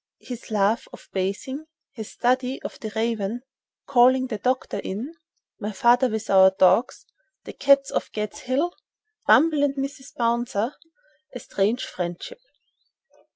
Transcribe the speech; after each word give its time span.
—His 0.19 0.49
love 0.49 0.87
of 0.91 1.07
bathing.—His 1.13 2.09
study 2.11 2.59
of 2.63 2.79
the 2.79 2.91
raven.—Calling 2.95 4.25
the 4.29 4.39
doctor 4.39 4.79
in.—My 4.79 5.73
father 5.73 6.09
with 6.09 6.27
our 6.27 6.49
dogs.—The 6.57 7.53
cats 7.53 7.91
of 7.91 8.11
"Gad's 8.11 8.39
Hill."—"Bumble" 8.39 9.61
and 9.61 9.75
"Mrs. 9.75 10.15
Bouncer."—A 10.15 11.39
strange 11.39 11.85
friendship. 11.85 12.39